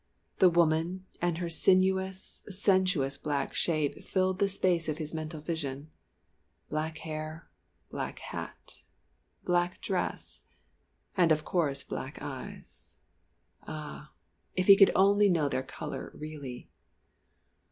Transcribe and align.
The 0.39 0.49
woman 0.49 1.05
and 1.21 1.37
her 1.37 1.47
sinuous, 1.47 2.41
sensuous 2.47 3.19
black 3.19 3.53
shape 3.53 4.01
filled 4.03 4.39
the 4.39 4.49
space 4.49 4.89
of 4.89 4.97
his 4.97 5.13
mental 5.13 5.39
vision. 5.39 5.91
Black 6.69 6.97
hair, 6.97 7.51
black 7.91 8.17
hat, 8.17 8.81
black 9.43 9.79
dress 9.79 10.41
and 11.15 11.31
of 11.31 11.45
course 11.45 11.83
black 11.83 12.19
eyes. 12.19 12.97
Ah! 13.67 14.11
if 14.55 14.65
he 14.65 14.75
could 14.75 14.89
only 14.95 15.29
know 15.29 15.47
their 15.47 15.61
colour 15.61 16.11
really! 16.15 16.71